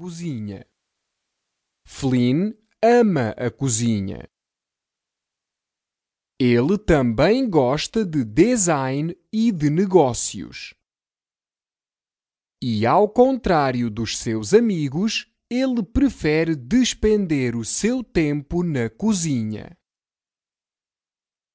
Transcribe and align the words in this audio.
cozinha. 0.00 0.66
Flynn 1.86 2.54
ama 2.82 3.32
a 3.32 3.50
cozinha. 3.50 4.26
Ele 6.40 6.78
também 6.78 7.50
gosta 7.50 8.02
de 8.02 8.24
design 8.24 9.14
e 9.30 9.52
de 9.52 9.68
negócios. 9.68 10.72
E 12.62 12.86
ao 12.86 13.10
contrário 13.10 13.90
dos 13.90 14.16
seus 14.16 14.54
amigos, 14.54 15.30
ele 15.50 15.82
prefere 15.82 16.56
despender 16.56 17.54
o 17.54 17.62
seu 17.62 18.02
tempo 18.02 18.62
na 18.62 18.88
cozinha. 18.88 19.76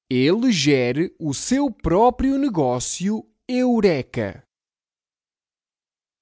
Ele 0.08 0.52
gere 0.52 1.16
o 1.18 1.34
seu 1.34 1.68
próprio 1.68 2.38
negócio 2.38 3.28
Eureka. 3.48 4.45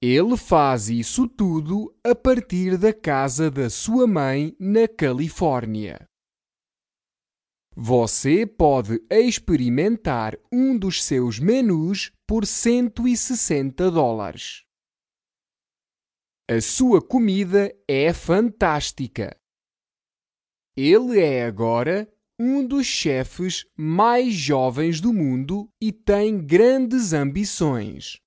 Ele 0.06 0.36
faz 0.36 0.90
isso 0.90 1.26
tudo 1.26 1.90
a 2.04 2.14
partir 2.14 2.76
da 2.76 2.92
casa 2.92 3.50
da 3.50 3.70
sua 3.70 4.06
mãe 4.06 4.54
na 4.60 4.86
Califórnia. 4.86 6.06
Você 7.74 8.46
pode 8.46 9.02
experimentar 9.08 10.36
um 10.52 10.76
dos 10.76 11.02
seus 11.02 11.38
menus 11.38 12.12
por 12.26 12.46
160 12.46 13.90
dólares. 13.90 14.66
A 16.50 16.60
sua 16.60 17.00
comida 17.00 17.74
é 17.88 18.12
fantástica. 18.12 19.34
Ele 20.76 21.18
é 21.18 21.46
agora 21.46 22.06
um 22.38 22.62
dos 22.66 22.86
chefes 22.86 23.64
mais 23.74 24.34
jovens 24.34 25.00
do 25.00 25.14
mundo 25.14 25.66
e 25.80 25.90
tem 25.90 26.44
grandes 26.44 27.14
ambições. 27.14 28.22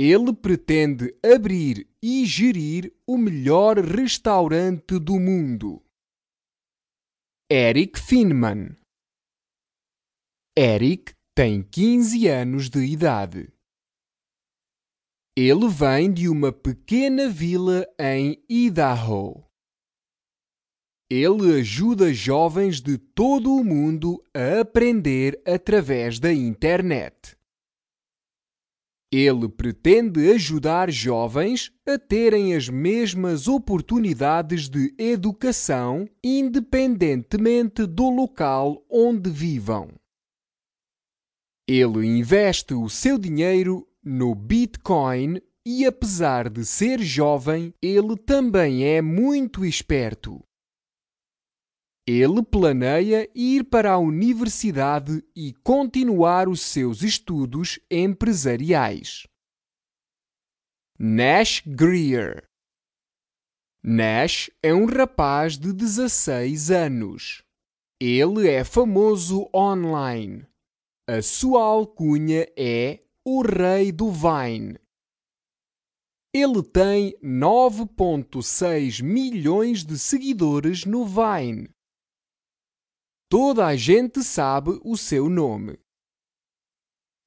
Ele 0.00 0.32
pretende 0.32 1.12
abrir 1.24 1.84
e 2.00 2.24
gerir 2.24 2.94
o 3.04 3.18
melhor 3.18 3.78
restaurante 3.78 4.96
do 4.96 5.18
mundo. 5.18 5.82
Eric 7.50 7.98
Finman 7.98 8.76
Eric 10.56 11.14
tem 11.34 11.64
15 11.64 12.28
anos 12.28 12.70
de 12.70 12.78
idade. 12.84 13.52
Ele 15.36 15.68
vem 15.68 16.12
de 16.12 16.28
uma 16.28 16.52
pequena 16.52 17.28
vila 17.28 17.84
em 17.98 18.40
Idaho. 18.48 19.44
Ele 21.10 21.58
ajuda 21.58 22.14
jovens 22.14 22.80
de 22.80 22.98
todo 22.98 23.52
o 23.52 23.64
mundo 23.64 24.22
a 24.32 24.60
aprender 24.60 25.42
através 25.44 26.20
da 26.20 26.32
internet. 26.32 27.37
Ele 29.10 29.48
pretende 29.48 30.30
ajudar 30.32 30.90
jovens 30.90 31.72
a 31.86 31.98
terem 31.98 32.54
as 32.54 32.68
mesmas 32.68 33.48
oportunidades 33.48 34.68
de 34.68 34.94
educação, 34.98 36.06
independentemente 36.22 37.86
do 37.86 38.10
local 38.10 38.84
onde 38.90 39.30
vivam. 39.30 39.88
Ele 41.66 42.06
investe 42.06 42.74
o 42.74 42.88
seu 42.88 43.18
dinheiro 43.18 43.86
no 44.04 44.34
Bitcoin 44.34 45.40
e, 45.66 45.86
apesar 45.86 46.48
de 46.50 46.64
ser 46.64 47.00
jovem, 47.00 47.74
ele 47.82 48.16
também 48.16 48.84
é 48.84 49.00
muito 49.02 49.64
esperto. 49.64 50.42
Ele 52.10 52.42
planeia 52.42 53.28
ir 53.34 53.64
para 53.64 53.92
a 53.92 53.98
universidade 53.98 55.22
e 55.36 55.52
continuar 55.62 56.48
os 56.48 56.62
seus 56.62 57.02
estudos 57.02 57.78
empresariais. 57.90 59.26
Nash 60.98 61.62
Greer 61.66 62.48
Nash 63.84 64.50
é 64.62 64.72
um 64.72 64.86
rapaz 64.86 65.58
de 65.58 65.70
16 65.70 66.70
anos. 66.70 67.42
Ele 68.00 68.48
é 68.48 68.64
famoso 68.64 69.46
online. 69.54 70.46
A 71.06 71.20
sua 71.20 71.62
alcunha 71.62 72.50
é 72.56 73.02
o 73.22 73.42
Rei 73.42 73.92
do 73.92 74.10
Vine. 74.10 74.78
Ele 76.32 76.62
tem 76.62 77.14
9,6 77.22 79.02
milhões 79.02 79.84
de 79.84 79.98
seguidores 79.98 80.86
no 80.86 81.04
Vine. 81.04 81.68
Toda 83.30 83.66
a 83.66 83.76
gente 83.76 84.24
sabe 84.24 84.80
o 84.82 84.96
seu 84.96 85.28
nome. 85.28 85.78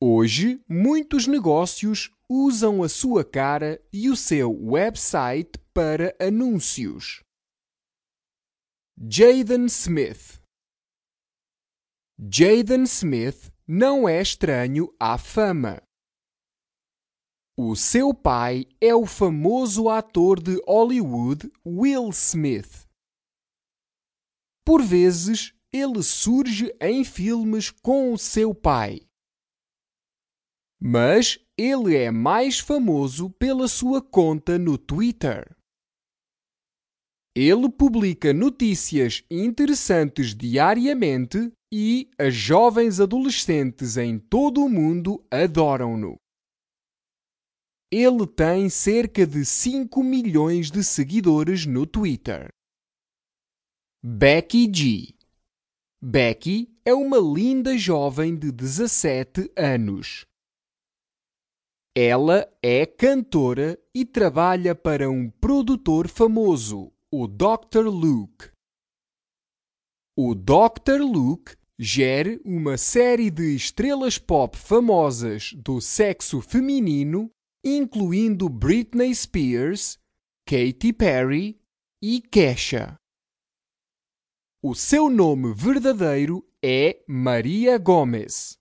Hoje, 0.02 0.60
muitos 0.68 1.28
negócios 1.28 2.10
usam 2.28 2.82
a 2.82 2.90
sua 2.90 3.24
cara 3.24 3.80
e 3.94 4.10
o 4.10 4.16
seu 4.16 4.52
website 4.52 5.60
para 5.72 6.16
anúncios. 6.20 7.24
Jaden 8.98 9.66
Smith 9.66 10.42
Jaden 12.18 12.84
Smith 12.84 13.54
não 13.68 14.10
é 14.10 14.20
estranho 14.20 14.92
à 15.00 15.20
fama. 15.20 15.84
O 17.56 17.76
seu 17.76 18.12
pai 18.12 18.66
é 18.82 18.96
o 18.96 19.06
famoso 19.06 19.88
ator 19.88 20.42
de 20.42 20.60
Hollywood 20.68 21.52
Will 21.64 22.10
Smith. 22.10 22.88
Por 24.66 24.82
vezes, 24.82 25.54
ele 25.74 26.04
surge 26.04 26.76
em 26.82 27.04
filmes 27.04 27.72
com 27.72 28.14
o 28.14 28.18
seu 28.18 28.54
pai. 28.54 29.02
Mas 30.82 31.40
ele 31.58 31.96
é 31.96 32.12
mais 32.12 32.60
famoso 32.60 33.30
pela 33.30 33.68
sua 33.68 34.02
conta 34.02 34.58
no 34.58 34.78
Twitter. 34.78 35.56
Ele 37.34 37.70
publica 37.70 38.34
notícias 38.34 39.24
interessantes 39.32 40.36
diariamente 40.36 41.52
e 41.74 42.10
as 42.18 42.34
jovens 42.34 43.00
adolescentes 43.00 43.96
em 43.96 44.20
todo 44.20 44.66
o 44.66 44.70
mundo 44.70 45.26
adoram-no. 45.32 46.18
Ele 47.90 48.28
tem 48.28 48.70
cerca 48.70 49.26
de 49.26 49.46
5 49.46 50.04
milhões 50.04 50.70
de 50.70 50.84
seguidores 50.84 51.66
no 51.66 51.86
Twitter. 51.86 52.50
Becky 54.04 54.70
G 54.74 55.21
Becky 56.04 56.68
é 56.84 56.96
uma 56.96 57.20
linda 57.20 57.78
jovem 57.78 58.36
de 58.36 58.52
17 58.52 59.52
anos. 59.56 60.26
Ela 61.96 62.52
é 62.60 62.88
cantora 62.88 63.80
e 63.94 64.04
trabalha 64.04 64.74
para 64.74 65.12
um 65.12 65.30
produtor 65.30 66.08
famoso, 66.08 66.92
o 67.14 67.28
Dr. 67.28 67.86
Luke. 67.86 68.50
O 70.18 70.34
Dr. 70.34 71.02
Luke 71.02 71.56
gere 71.78 72.42
uma 72.44 72.80
série 72.80 73.30
de 73.30 73.56
estrelas 73.56 74.18
pop 74.18 74.58
famosas 74.58 75.54
do 75.54 75.80
sexo 75.80 76.42
feminino, 76.42 77.30
incluindo 77.64 78.50
Britney 78.50 79.14
Spears, 79.14 80.00
Katy 80.48 80.94
Perry 80.94 81.62
e 82.02 82.20
Kesha. 82.22 83.01
O 84.64 84.76
seu 84.76 85.10
nome 85.10 85.56
verdadeiro 85.56 86.48
é 86.64 87.04
Maria 87.08 87.80
Gomes. 87.80 88.60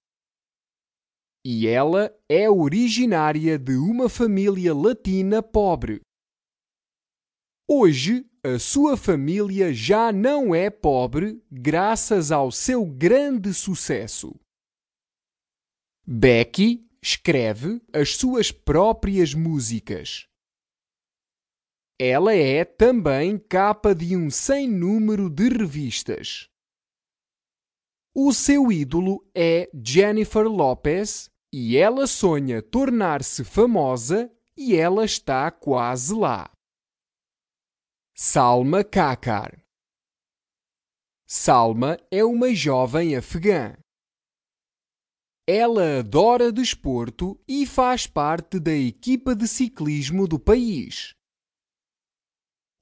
E 1.45 1.67
ela 1.67 2.11
é 2.27 2.49
originária 2.49 3.59
de 3.59 3.77
uma 3.77 4.09
família 4.09 4.75
latina 4.75 5.43
pobre. 5.43 6.01
Hoje, 7.69 8.25
a 8.43 8.59
sua 8.59 8.97
família 8.97 9.75
já 9.75 10.11
não 10.11 10.55
é 10.55 10.71
pobre 10.71 11.45
graças 11.51 12.33
ao 12.33 12.51
seu 12.51 12.87
grande 12.87 13.53
sucesso. 13.53 14.35
Becky 16.07 16.89
escreve 17.03 17.79
as 17.93 18.17
suas 18.17 18.51
próprias 18.51 19.35
músicas. 19.35 20.30
Ela 22.03 22.35
é 22.35 22.65
também 22.65 23.39
capa 23.39 23.95
de 23.95 24.17
um 24.17 24.31
sem 24.31 24.67
número 24.67 25.29
de 25.29 25.51
revistas. 25.51 26.49
O 28.15 28.33
seu 28.33 28.73
ídolo 28.73 29.23
é 29.35 29.69
Jennifer 29.75 30.49
Lopez 30.49 31.29
e 31.53 31.77
ela 31.77 32.07
sonha 32.07 32.63
tornar-se 32.63 33.45
famosa 33.45 34.35
e 34.57 34.75
ela 34.75 35.05
está 35.05 35.51
quase 35.51 36.15
lá. 36.15 36.51
Salma 38.17 38.83
Kakar 38.83 39.63
Salma 41.29 41.99
é 42.11 42.25
uma 42.25 42.55
jovem 42.55 43.15
afegã. 43.15 43.77
Ela 45.47 45.99
adora 45.99 46.51
desporto 46.51 47.39
e 47.47 47.67
faz 47.67 48.07
parte 48.07 48.59
da 48.59 48.73
equipa 48.73 49.35
de 49.37 49.47
ciclismo 49.47 50.27
do 50.27 50.39
país. 50.39 51.15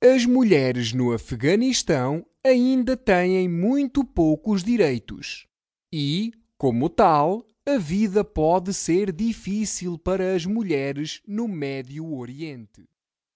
As 0.01 0.25
mulheres 0.25 0.93
no 0.93 1.13
Afeganistão 1.13 2.25
ainda 2.47 2.97
têm 2.97 3.49
muito 3.49 4.05
poucos 4.05 4.63
direitos 4.63 5.49
e, 5.93 6.31
como 6.57 6.89
tal, 6.89 7.45
a 7.67 7.79
vida 7.79 8.23
pode 8.23 8.73
ser 8.73 9.11
difícil 9.11 9.99
para 9.99 10.37
as 10.37 10.47
mulheres 10.47 11.21
no 11.27 11.49
Médio 11.49 12.15
Oriente. 12.15 12.89